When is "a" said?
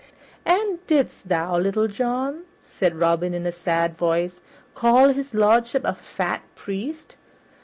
3.45-3.51, 5.85-5.93